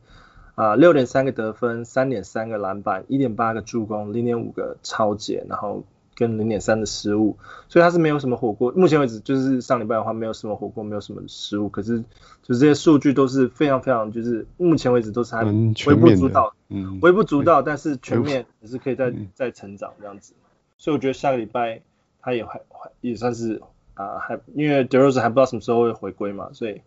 [0.56, 5.84] 啊六点三个得分，三点三个篮板，一点八个助攻，零点五个超截，然后。
[6.20, 8.70] 跟零点三的失误，所以他是没有什么火锅。
[8.72, 11.70] 目前为止就是上礼拜的话，没有什么火锅，没有什么失误。
[11.70, 11.98] 可是
[12.42, 20.34] 就是这些数据都是非常非常，就是目前为止都是还微不足道，嗯，微不足道，但是全面也是可以再再成长这样子。
[20.76, 21.80] 所以我觉得下个礼拜
[22.20, 23.62] 他也还还也算是
[23.94, 26.82] 啊，还因为 DeRozan 还不知道什么时候会回归嘛，所以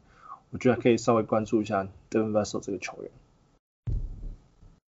[0.51, 3.09] 我觉得可以稍微关注一下 Devin Vassell 这个球员。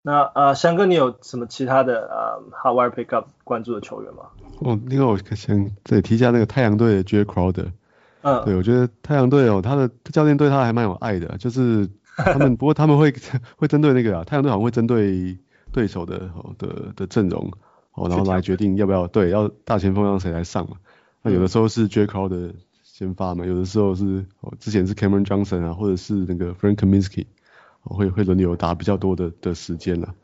[0.02, 4.24] 那呃，翔哥，你有什么其他的呃 Hot Wire Pickup 关注的球员吗？
[4.58, 7.70] 哦，那个我想再提一下那个太阳队的 Jae Crowder。
[8.22, 13.14] 嗯，对，我觉得太阳队哦，他的教练对他还蛮有爱的，就是他们 不过他们会
[13.56, 15.36] 会针对那个啊，太阳队好像会针对
[15.72, 17.50] 对手的哦的的阵容
[17.94, 20.76] 哦，然后来决定要不要对要大前锋让谁来上嘛。
[21.22, 27.26] 那有的时候是 Jae Crowder 先发嘛，有的时候是哦之前是 Cameron Johnson 啊，或者是那个 Frank Kaminsky。
[27.82, 30.14] 会会轮流打比较多的的时间了，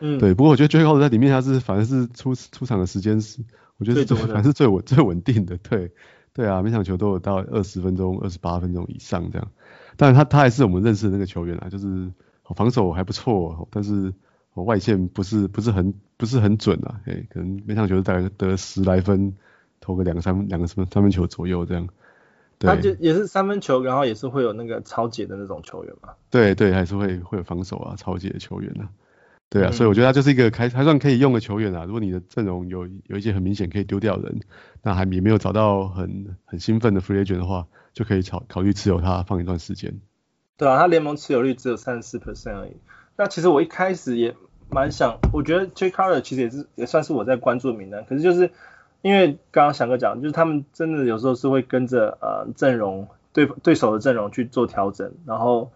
[0.00, 3.42] 嗯，对，不过我觉得 Jae Crowder 在里面他是反正是出出场的时间是，
[3.78, 5.92] 我觉得是最反正是最稳最稳定的，对，
[6.34, 9.50] 对啊，每场球都有到二十分钟、二十八分钟以上这样，
[9.96, 12.12] 当然他他还是我们认识的那个球员啊，就是
[12.54, 14.12] 防守还不错，但是
[14.54, 19.34] 外线不是不是很不是很准啊，哎，可能每场球大概得十来分，
[19.80, 21.88] 投个两个三两个什么三分球左右这样。
[22.58, 26.14] 对他就也是三分球，然后也是会有那个超解的那种球员嘛。
[26.30, 28.88] 对对，还是会会有防守啊、超解的球员啊。
[29.50, 31.84] 对啊，嗯、所以我觉得他就是一个还还算可以用的球员啊。
[31.84, 34.40] 如果你的阵容有有一些很明显可以丢掉人，
[34.82, 40.00] 那还也没有找到很很兴奋的 free agent 的话，就可以考考虑持有他放一段时间。
[40.56, 42.76] 对啊，他联盟持有率只有三十四 percent 而已。
[43.18, 44.34] 那其实我一开始也
[44.70, 48.50] 蛮想，我觉得 Jae Crowder 其实也是也算是我在关注的名单，可是就是。
[49.06, 55.70] 因为刚刚翔哥讲，就是他们真的有时候是会跟着呃阵容对对手的阵容去做调整，然后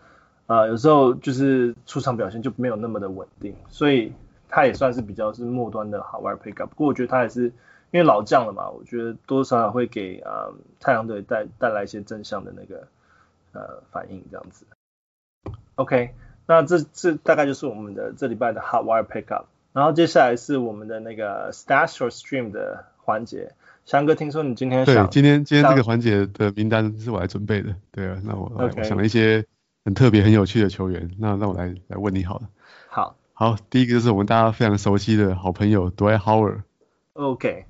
[0.48, 4.12] 呃有时候就是出场表现就没有那么的稳定，所以
[4.48, 6.66] 他也算是比较是末端的 Hot Wire Pickup。
[6.66, 7.44] 不过我觉得他也是
[7.92, 12.88] 因为老将了嘛，我觉得多多少少会给呃太阳队带带来一些正向的那个
[13.52, 14.66] 呃反应这样子。
[15.76, 16.14] OK，
[16.46, 22.86] 那这这大概就是我们的这礼拜的 Hot Wire Pickup，然后接下来是我们的那个 Stash or Stream 的。
[23.10, 23.52] 环节，
[23.84, 29.44] 翔哥，听说你今天想对，今天今天这个环节的名单是我来准备的，对啊，那我.我想了一些
[29.84, 32.48] 很特别很有趣的球员，那那我来来问你好了。
[32.88, 36.60] 好，好，第一个就是我们大家非常熟悉的好朋友 Dwight Howard。
[37.14, 37.66] OK，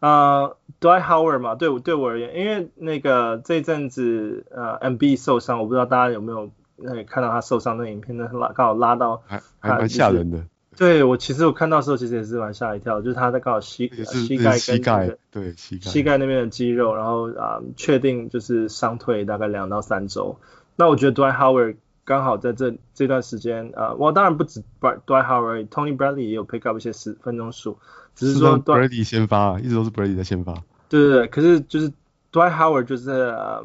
[0.00, 10.44] 呃、uh,，Dwight Howard 嘛，对我对我而言，因为那个这阵子呃 Embiid 受伤，我不知道大家有没有那个看到他受伤的影片，那拉刚好拉到还还蛮吓人的。
[10.76, 20.38] 对，我其实我看到的时候其实也是蛮吓一跳，就是他在刚好膝膝盖跟膝盖对膝盖膝盖那边的肌肉，然后啊确定就是伤退大概两到三周。
[20.76, 27.78] 那我觉得 Dwight Howard 刚好在这这段时间啊，我当然不止 Dwight Howard，Tony Bradley 也有 pick up 一些十分钟数，
[28.14, 30.54] 只是说 Bradley 先发，一直都是 Bradley 在先发。
[30.88, 31.90] 对对对，可是就是
[32.32, 33.64] Dwight Howard 就是呃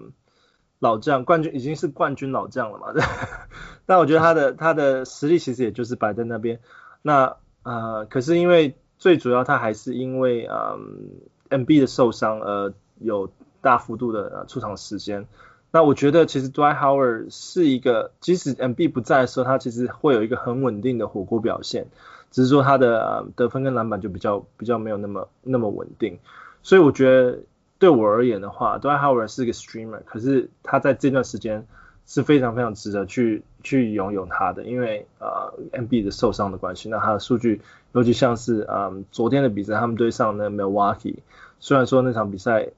[0.78, 2.94] 老将冠军已经是冠军老将了嘛，
[3.86, 6.60] 但我觉得他的他的实力其实也就是摆在那边。
[7.02, 13.32] 那呃，可是因为最主要他还是因为嗯，M B 的受伤而有
[13.62, 15.28] 大幅度的出场时间。
[15.72, 21.88] 那我觉得其实 Dwight Howard 是一个，即使 M B 不在的时候，他其实会有一个很稳定的火锅表现，
[22.32, 26.20] 只是说他的、呃、得分跟篮板就比较比较没有那么那么稳定。
[26.64, 27.40] 所以我觉得
[27.78, 31.68] 对我而言的话，Dwight Howard 是一个 streamer，可是他在这段时间。
[32.12, 41.18] 是非常非常值得去去拥有他的，因为呃，M B 的受伤的关系，那他的数据尤其像是嗯昨天的比赛，他们对上那 Milwaukee，
[41.60, 42.70] 虽然说那场比赛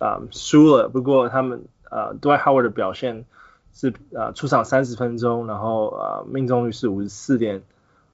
[0.00, 3.26] 啊、呃、输了，不过他们呃 Dwight Howard 的表现
[3.72, 7.62] 是呃出场三十分钟，然后呃命中率是五十四点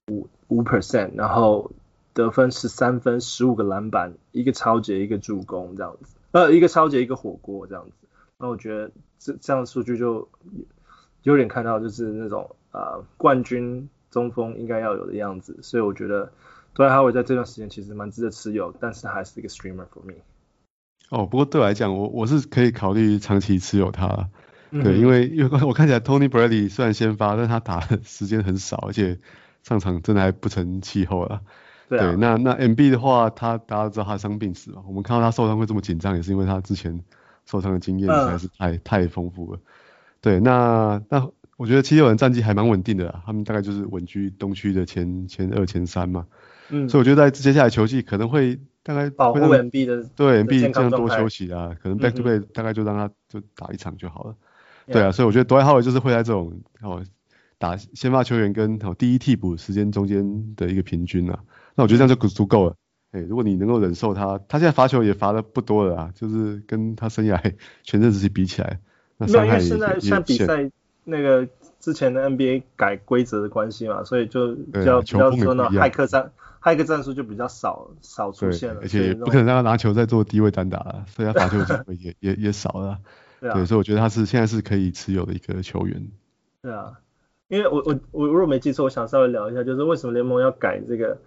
[0.08, 1.70] 五五 percent，然后
[2.12, 7.92] 得分十三分，十五个篮板，一个超级，一个助攻这样子，呃一个超级，一个火锅这样子。
[8.38, 10.28] 那我觉得这这样的数据就
[11.22, 16.30] 有点看到就是那种啊、呃、冠军中锋应该要有的样子，所以我觉得
[16.74, 20.14] Dwight Howard 在这段时间其实蛮值得持有，但是还是一个 streamer for me。
[21.08, 24.28] 哦，不过对我来讲，我我是可以考虑长期持有他，
[24.70, 29.18] 嗯、对，因为因为我看起来 Tony Bradley 虽然先发，但他打的时间很少，而且
[29.62, 31.40] 上场真的还不成气候了。
[31.88, 37.02] 对，啊、对，那那 Embiid 的话，他大家都知道他伤病史嘛，我们看到他受伤会这么紧张，也是因为他之前。
[37.48, 39.60] 受伤的经验实在是太、uh, 太丰富了，
[40.20, 46.26] 对，那那我觉得七六人战绩还蛮稳定的啦，他们大概就是稳居东区的前前二前三嘛，
[46.70, 54.36] 嗯，所以我觉得在接下来球季可能会大概保护 Embiid 的对 Embiid 这样多休息啊，可能 back to back 大概就让他就打一场就好了，
[54.86, 57.02] 嗯、对啊，所以我觉得 Dwight Howard 就是会在这种哦
[57.58, 61.38] 打先发球员跟哦第一替补时间中间的一个平均啊，
[61.74, 62.76] 那我觉得这样就足够了。
[63.20, 67.40] 欸、如果你能够忍受他，他现在罚球也罚的不多了啊，就是跟他生涯
[67.82, 68.80] 全盛时期比起来，
[69.16, 70.70] 那伤害也现在像比赛
[71.04, 71.48] 那个
[71.80, 82.98] 之前的 NBA 改规则的关系嘛，所以就比较、啊、比较说呢，骇客战骇客战术就比较少少出现了，而且不可能让他拿球在做低位单打了，所以他罚球机会也 也也少了。
[83.38, 86.08] 对，啊、对，所以我觉得他是现在是可以持有的一个球员。
[86.62, 86.94] 对啊，
[87.48, 91.18] 因为我我我如果没记错，我想稍微聊一下，就是为什么联盟要改这个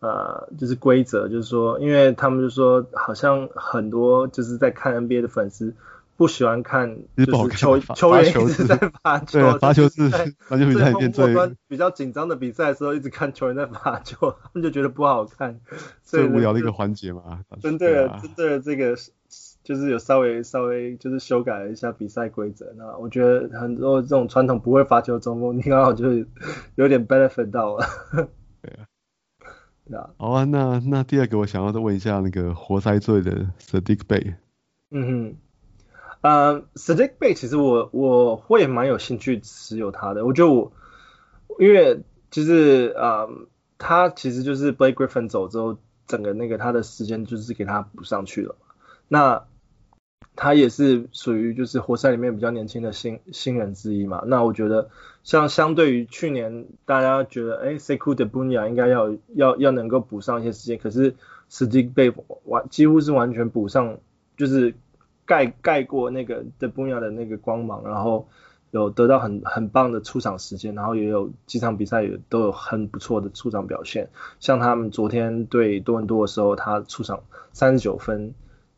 [0.00, 5.74] 呃，就是规则，就是说，因为他们就说好像很多就是在看 NBA 的粉丝。
[6.16, 10.08] 不喜欢看，就是球球员一直在罚 球，对，罚球是
[10.40, 11.32] 罚球比赛里面最
[11.68, 15.60] 比较紧张的比赛的时候，一直看球员在罚球，他们就觉得不好看，
[16.02, 17.22] 最无聊的一个环节嘛。
[17.62, 18.96] 针对了针对了这个，
[19.62, 22.66] 就是有稍微稍微就是修改了一下比赛规则。
[22.76, 26.26] 那我觉得很多这种传统不会罚球的中锋，你刚好就是
[26.74, 27.86] 有点 benefit 到了。
[30.16, 34.34] 好啊，那那第二个我想要再问一下那个活塞队的 Saddiq Bay。
[34.90, 35.36] 嗯哼。
[36.20, 40.72] 呃、uh,，Saddiq Bay 其实我我会蛮有兴趣持有他的，我觉得我
[41.60, 43.46] 因为其实呃，uh,
[43.78, 48.56] 他其实就是 Blake Griffin 走之后，整个那个他的时间就是给他补上去了。
[49.06, 49.44] 那
[50.36, 54.22] 他也是属于就是活塞里面比较年轻的新新人之一嘛。
[54.26, 54.88] 那我觉得
[55.22, 61.14] 像相对于去年大家觉得哎，Sekou Doumbouya 应该要要要能够补上一些时间，可是
[61.48, 62.12] 实际被
[62.44, 63.98] 完几乎是完全补上，
[64.36, 64.74] 就是。
[65.28, 68.26] 盖盖过那个 Doumbouya 的那个光芒，然后
[68.70, 74.08] 有得到很很棒的出场时间，然后也有几场比赛也都有很不错的出场表现。
[74.40, 78.32] 像他们昨天对多伦多的时候，他出场三十九分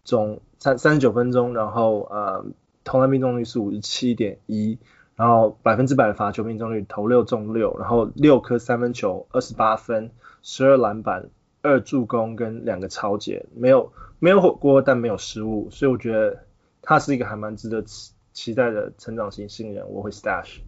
[0.05, 2.44] 钟，三三十九分钟，然后呃
[2.85, 4.79] 投篮命中率是五十七点一，
[5.16, 11.31] 然后百分之百的罚球命中率，投六中六，然后六颗三分球，二十八分，十二篮板，
[11.62, 13.90] 二助攻跟两个超截，没有。
[14.23, 16.44] 没有火锅，但没有失误，所以我觉得
[16.83, 20.59] 他是一个还蛮值得期期待的成长型新人，我会 stash。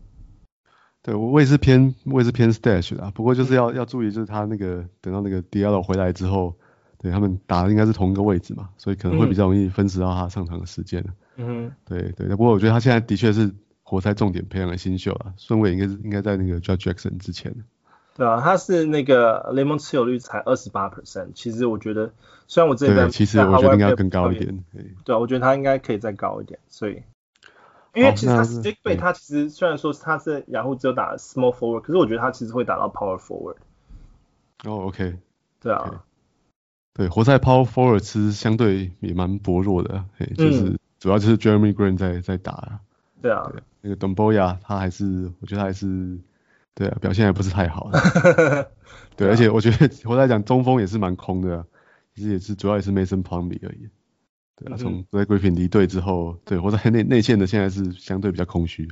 [1.02, 6.54] 对，我也是偏我也是偏 stash 的，不过就是要要注意，就是他那个等到那个 Diallo 回来之后，
[7.02, 11.04] 对他们打的应该是同一个位置嘛，所以可能会比较容易分食到他上场的时间。
[11.36, 17.54] 嗯，对对，不过我觉得他现在的确是活塞重点培养的新秀啊，顺位应该是应该在那个 Jackson 之前。
[18.14, 22.12] 对啊，他是那个联盟持有率才二十八 percent，其实我觉得，
[22.46, 24.62] 虽然我这边其实我觉得应该更高一点。
[25.04, 27.02] 对啊，我觉得他应该可以再高一点，所以，
[27.94, 33.56] 因为其实他 Saddiq Bey 他其实虽然说他是雅虎只有打 small forward，可是我觉得他其实会打到 power forward。
[34.64, 35.16] 哦，OK。
[35.60, 36.04] 对啊。
[36.94, 42.80] 对，活塞 power forward 其实相对也蛮薄弱的，嘿就是主要就是 Jeremy Grant 在在打。
[43.20, 43.50] 对啊。
[43.80, 46.18] 那个 Doumbouya 他还是，我觉得他还是。
[46.74, 47.90] 对啊，表现还不是太好。
[49.14, 51.66] 对，而且我觉得我在讲中锋也是蛮空的啊，
[52.14, 53.90] 其实也是主要也是 Mason Plumlee 而已。
[54.56, 58.88] 对啊，从 Blake Griffin 离队之后，对，活在内内线的现在是相对比较空虚。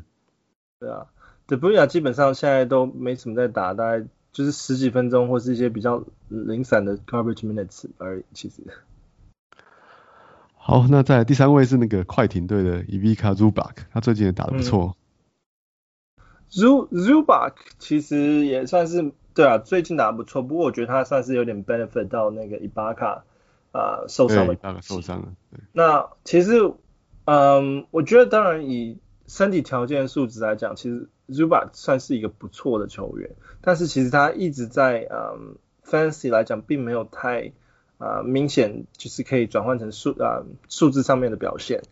[0.79, 1.07] 对啊
[1.49, 8.63] ，Doumbouya 基本上现在都没什么在打，大概就是十几分钟或是一些比较零散的 garbage minutes 而已，其实。
[10.57, 14.95] 好，那在第三位是那个快艇队的 Ivica Zubac，他最近也打得不错。
[14.95, 14.95] 嗯
[16.53, 23.23] Zubac 其实也算是对啊，最近打得不错，不过我觉得他算是有点 benefit 到那个伊巴卡
[23.71, 24.57] 啊受伤了。
[24.83, 25.29] 受伤了。
[25.71, 26.75] 那其实，
[27.27, 37.53] 嗯，我觉得当然以身体条件素质来讲，其实 Zuba 算是一个不错的球员，但是其实他一直在嗯 fantasy 来讲，并没有太
[37.99, 41.83] 啊、明显，就是可以转换成数啊数字上面的表现。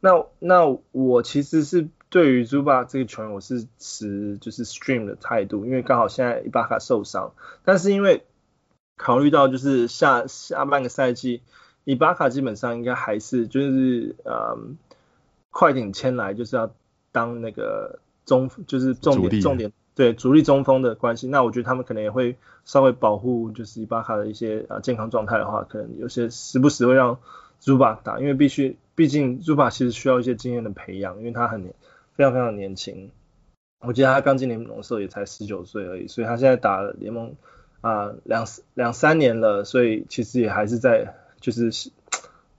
[0.00, 1.88] 那那我其实是。
[2.12, 7.32] 对于 Zuba 这个球员，我是持就是 stream 的态度，因为刚好现在伊巴卡受伤，
[7.64, 8.26] 但是因为
[8.98, 11.40] 考虑到就是下下半个赛季，
[11.84, 14.76] 伊巴卡基本上应该还是就是嗯
[15.50, 16.74] 快艇签来就是要
[17.12, 27.18] 当那个中就是重点重点对主力中锋的关系，那我觉得他们可能也会稍微保护就是伊巴卡的一些啊健康状态的话，可能有些时不时会让
[27.62, 31.72] Zubac 打，因为必须毕竟 Zubac 其实需要一些经验的培养，因为他很。
[32.14, 33.10] 非常非常年轻，
[33.80, 37.36] 我记得他刚进联盟的时候也才十九岁而已，所以他现在打了联盟
[37.80, 41.72] 啊两两三年了，所以其实也还是在就是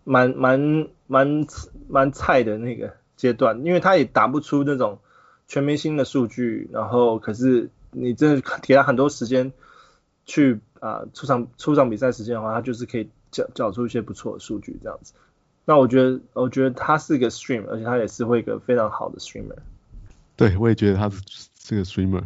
[0.03, 1.45] 蛮蛮蛮
[1.87, 4.97] 蛮菜的那个阶段，因为他也打不出那种
[5.47, 9.51] 全明星的数据，然后可是你真的给他很多时间
[10.25, 15.13] 去啊出场出场比赛时间的话，他就是可以找找出一些不错的数据这样子。
[15.65, 19.55] 那我觉得，我觉得他是一个 stream，而且他也是会一个非常好的 streamer。
[20.35, 21.21] 对，我也觉得他是
[21.57, 22.23] 是个 streamer。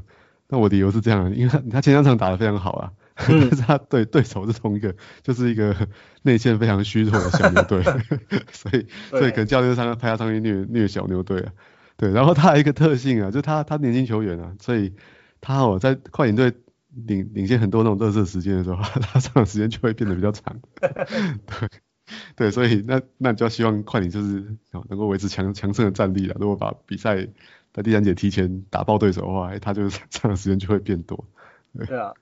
[0.48, 2.92] 那我的理由是这样，因为他他前两场打得非常好啊，
[3.28, 5.76] 嗯、 但是他对对手是同一个，就是一个
[6.22, 7.84] 内线非常虚弱的小牛队，
[8.52, 11.52] 所以所以可能教练上派他上去虐虐小牛队啊。
[11.98, 14.94] 对，然后他还有一个特性啊，就他他年轻球员啊，所以
[15.42, 16.54] 他哦在快艇队
[16.90, 20.60] 领领先很多那种热身时间的时候，他上场时间就会变得比较长。
[20.80, 21.70] 对。
[22.38, 24.56] 对，所以那那就要希望快艇就是
[24.88, 26.38] 能够维持强强盛的战力了。
[26.40, 27.28] 如果把比赛
[27.74, 31.26] 在第三节提前打爆对手的话，他就是上的时间就会变多。
[31.74, 32.14] 对，啊，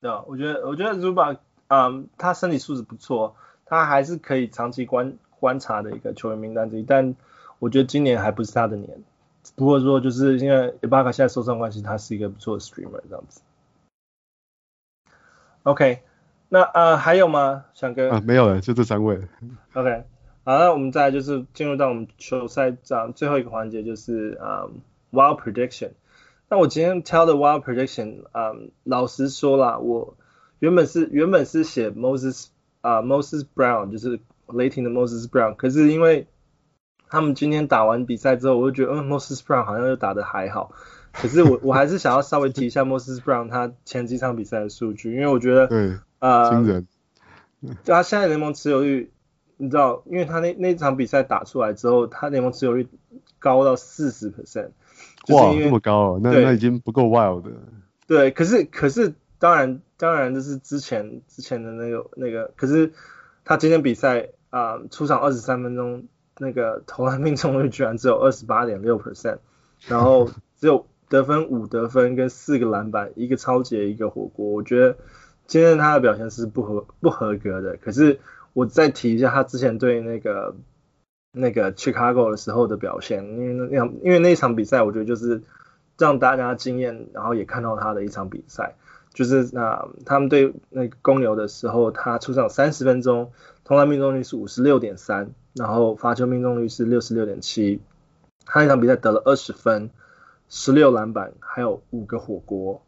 [0.00, 1.36] 对啊，我觉得我觉得如果
[1.68, 3.36] 嗯，他身体素质不错，
[3.66, 6.82] 他还是可以长期观观察的一个球员名单之一。
[6.82, 7.14] 但
[7.62, 9.04] 我觉得今年还不是他的年。
[9.54, 13.40] 不过说就是因为伊巴卡现在受伤关系，他是一个不错的 streamer 这样子。
[15.62, 16.02] OK。
[16.48, 18.10] 那呃还有吗，翔哥？
[18.10, 19.16] 啊，没有了，就这三位。
[19.72, 20.04] OK，
[20.44, 25.92] 好，那我们再来就是进入到我们球赛这样最后一个环节，就是啊、um, Wild Prediction。
[26.50, 30.14] 那我今天挑的 Wild Prediction，啊、um,，老实说啦，我
[30.58, 32.48] 原本是原本是写 Moses
[32.82, 36.26] 啊、uh, Moses Brown，就是雷霆的 Moses Brown，可是因为
[37.12, 40.72] 他们今天打完比赛之后，我就觉得嗯 Moses Brown 好像又打得还好，
[41.12, 45.98] 可是我 我还是想要稍微提一下 Moses Brown 他前几场比赛的数据，因为我觉得对。
[46.20, 46.86] 啊，惊人，
[47.84, 49.12] 他现在联盟持有率，
[49.58, 52.88] 你知道，因为他那那场比赛打出来之后，他联盟持有率
[53.38, 54.70] 高到四十 percent，
[55.28, 57.50] 哇，这么高哦，那那已经不够 wild 的。
[58.06, 62.92] 对，可是可是当然当然这是之前之前的那个那个，可是
[63.44, 66.04] 他今天比赛啊、呃，出场二十三分钟，
[66.38, 69.38] 那个投篮命中率居然只有二十八点六 percent，
[69.86, 74.96] 然后只有得分五得分跟四个篮板，一个超级一个火锅，我觉得。
[75.44, 78.20] 今天他的表现是不合不合格的，可是
[78.54, 80.54] 我再提一下他之前对那个
[81.32, 85.42] 那个 Chicago 的时候的表现，因为那场因为那一场比赛我觉得就是
[85.98, 88.76] 让大家惊艳，然后也看到他的一场比赛，
[89.12, 93.30] 就是那他们对那个公牛的时候，他出场三十分钟，
[93.64, 97.80] 投篮命中率是五十六点三，然后罚球命中率是六十六点七，
[98.46, 99.90] 他那场比赛得了二十分，
[100.48, 102.82] 十六篮板，还有五个火锅，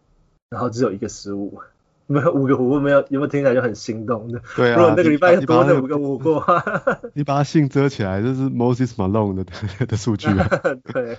[0.51, 1.61] 然后只有一个失误。
[2.07, 4.39] 没有五个火锅，没有有没有听起来就很心动的？
[4.55, 6.63] 对啊，如果那个礼拜多那五个火锅话，
[7.15, 9.47] 你把他姓遮起来，这是 Moses Malone 的
[9.89, 10.47] 的数据啊。
[10.93, 11.17] 对，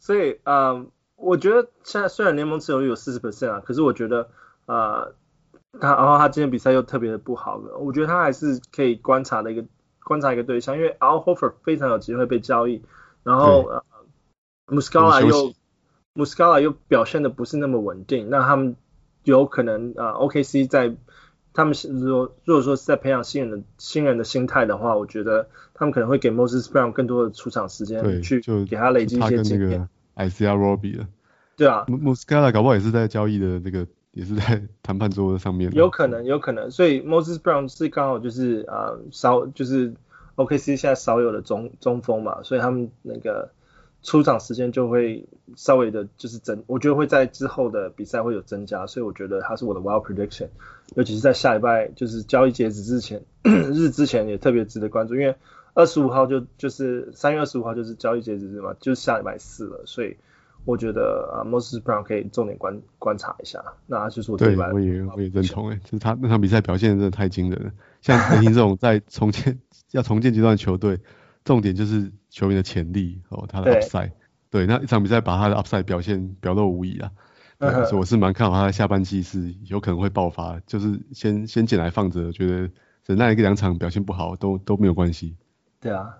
[0.00, 0.86] 所以啊、呃，
[1.22, 4.28] 我觉得现在虽然联盟持有率有四十 percent 啊，可是我觉得
[4.66, 5.14] 啊、呃，
[5.80, 9.64] 他然后他今天比赛又特别的不好了，我觉得他还是可以观察的一个
[10.04, 12.82] 观察一个对象，因为 Al Horford 非常有机会被交易，
[13.22, 13.84] 然后呃
[14.66, 15.54] Muscala 又
[16.14, 18.76] Muscala 又表现的不是那么稳定，那他们。
[19.24, 20.96] 有可能啊，OKC 在
[21.52, 29.88] 他们是如果如果说是在培养新人的新人的心态的话，我觉得他们可能会给 Moses Brown 更多的出场时间，去给他累积一些经验。
[30.16, 31.08] Isaiah Roby 了，
[31.56, 35.72] 对啊，Muscala 搞不好也是在交易的那个，也是在 谈判桌上面。
[35.72, 39.94] 有可能，有可能，所以 Moses Brown 是刚好就是啊少就是
[40.36, 43.50] OKC 现在少有的中中锋嘛，所以他们那个。
[44.04, 50.48] 出场时间就会稍微的，就是增，我觉得会在之后的比赛会有增加，所以我觉得他是我的 wild prediction，
[50.96, 55.36] 尤其是在下礼拜就是交易截止之前 日之前也特别值得关注，因为
[55.74, 60.16] 二十五号就就是三月二十五号就是交易截止日嘛，就是下礼拜四了，所以
[60.64, 67.70] 我觉得啊 Moses Brown 可以重点观观察一下，那就是我对，我也我也认同诶，就是他那场比赛表现真的太惊人了，
[68.00, 69.58] 像雷霆这种在重建
[69.92, 70.98] 要重建阶段的球队。
[71.44, 74.12] 重点就是球员的潜力哦，他的 upside，
[74.48, 77.10] 对，对，那一场比赛把他的 upside 表现表露无遗啊，
[77.58, 82.70] 对，所以我是蛮看好他的下半季是有可能会爆发，就是先先捡来放着，觉得
[83.06, 85.34] 忍耐一个两场表现不好都都没有关系。
[85.82, 86.16] 对啊，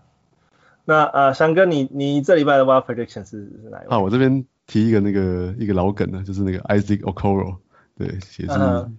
[0.85, 3.93] 那呃，翔哥你你这礼拜的 wild prediction 是是哪一个？
[3.93, 7.57] 啊，我这边提一个那个一个老梗呢，就是那个 Isaac Okoro，
[7.97, 8.47] 对，也是。
[8.49, 8.91] Uh huh.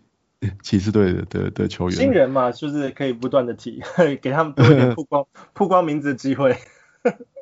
[0.61, 3.82] 骑士队的的的球员，新人嘛，就是可以不断的提，
[4.22, 6.57] 给他们多一点曝光 曝光名字的机会。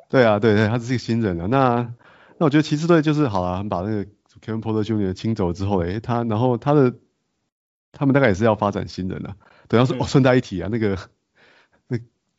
[0.08, 1.46] 对啊，对对，他是一个新人啊。
[1.50, 1.94] 那
[2.38, 4.04] 那我觉得骑士队就是好了，把那个
[4.40, 5.12] Kevin Porter Jr.
[5.14, 6.94] 清走之后，诶，他然后他的
[7.90, 9.34] 他们大概也是要发展新人啊。
[9.66, 10.96] 对，要是哦，顺带一提啊，那个那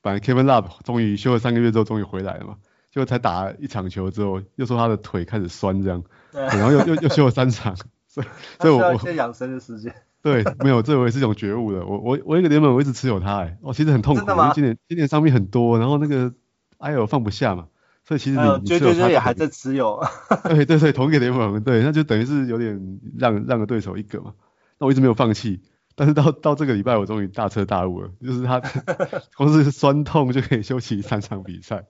[0.04, 2.58] 反正 Kevin Love 终于休了三个月之后终于回来了嘛，
[2.92, 7.76] 就才打一场球之后，又说他的腿开始酸这样，然后又又又休了三场，
[8.08, 8.28] 所以
[8.60, 9.92] 所以我我先养生的时间。
[10.22, 11.86] 对，没有，这我也是一种觉悟的。
[11.86, 16.34] 我我我一个联盟我一直持有他，哎，我其实很痛苦，因为今年今年伤病很多，然后那个
[16.78, 17.68] 艾尔放不下嘛，
[18.08, 20.02] 所以其实你你持有他也还在持有。
[20.48, 24.34] 对对对，同一个联盟，对，那就等于是有点让让个对手一个嘛。
[24.80, 25.62] 那我一直没有放弃，
[25.96, 28.62] 但是到到这个礼拜我终于大彻大悟了，就是他
[29.38, 31.86] 光是酸痛就可以休息三场比赛，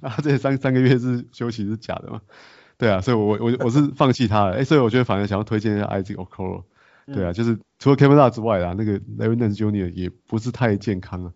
[0.00, 2.20] 那他这三三个月是休息是假的嘛？
[2.78, 6.64] 对啊，所以我我我是放弃他了，哎，所以我觉得反而想要推荐一下 Isaac Okoro。
[7.06, 9.92] 对啊，就是除了 Kevin Love 之外啦，那个 Larry Nance Jr.
[9.92, 11.32] 也不是太健康啊。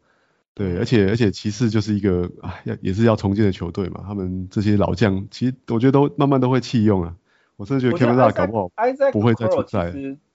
[0.53, 4.03] 对，而且而且骑士就是一个啊，要也是要重建的球队嘛。
[4.05, 7.14] 他们这些老将，其实我觉得都慢慢都会弃用啊。
[7.55, 8.68] 我甚至觉得 Kevin Love 搞不好
[9.12, 9.93] 不会再出赛。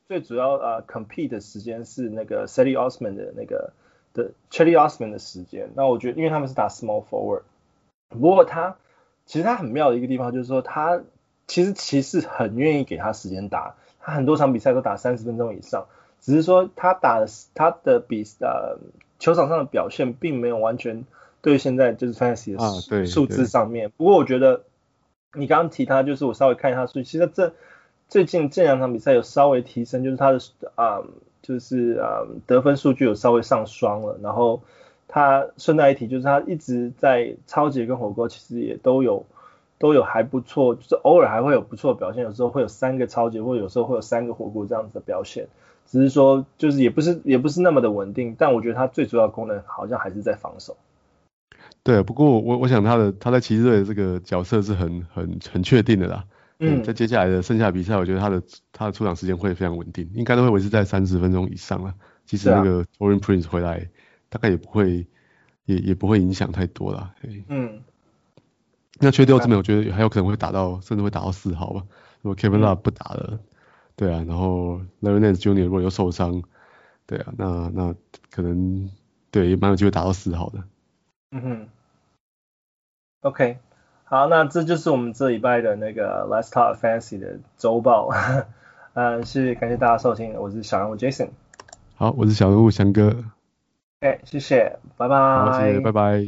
[0.08, 3.74] 最主要啊，compete 的时间是那个 Cedi Osman 的那个
[4.14, 5.72] 的 Cedi Osman 的时间。
[5.76, 7.42] 那我觉得，因为他们是打 small forward，
[8.10, 8.76] 不过他
[9.26, 11.02] 其实他很妙的一个地方就是说，他
[11.48, 15.88] 其实骑士很愿意给他时间打，他很多场比赛都打三十分钟以上，
[16.22, 18.78] 只是说他打的他的比呃
[19.18, 21.04] 球场上的表现并没有完全
[21.42, 23.92] 对现在就是 fantasy 的数字上面。
[23.98, 24.64] 不过我觉得
[25.34, 27.54] 你刚刚提他，就是我稍微看一下数据，其实这
[28.08, 30.40] 最近这两场比赛有稍微提升，就是他的
[30.76, 31.02] 啊。
[31.48, 34.64] 就是呃得分数据有稍微上双了，然后
[35.08, 39.28] 他顺带一提，就是他一直在超级跟火锅其实也都有
[39.78, 45.48] 都有还不错，就是偶尔还会有不错表现，有时候会有三个超级，或者有时候会有三个火锅这样子的表现，
[45.86, 50.76] 只是说就是也不是也不是那么的稳定，但我觉得他最主要功能好像还是在防守。
[51.84, 56.26] 对，不过我我想他的他在骑士队的这个角色是很很很确定的啦。
[56.60, 58.42] 嗯，在接下来的剩下的比赛，我觉得他的
[58.72, 61.94] 他的出场时间会非常稳定，应该都会维持在三十分钟以上了。
[62.26, 63.90] 其实那个 Taurean Prince 回来，
[64.30, 65.06] 大概也不会
[65.66, 67.14] 也也不会影响太多了。
[67.50, 67.84] 嗯，
[69.00, 71.84] 那缺掉这边，我觉得还有可能会打到，甚至会打到四号吧。
[72.22, 73.40] 如果 Kevin Love 不打了，嗯、
[73.96, 75.66] 对啊，然后 Larry Nance Jr.
[75.66, 76.42] 如果又受伤，
[77.06, 77.96] 对啊，那那
[78.32, 78.90] 可能
[79.30, 80.64] 对也蛮有机会打到四号的。
[81.32, 81.68] 嗯哼
[83.22, 83.58] ，OK。
[84.08, 88.12] 好，那这就是我们这礼拜的那个 Let's Talk Fantasy 的周报，
[88.94, 91.30] 嗯， 是感谢大家收听，我是小人物 Jason，
[91.96, 93.24] 好，我是小人物翔哥，
[94.02, 96.24] 哎，谢谢，拜拜，好，谢谢，拜拜。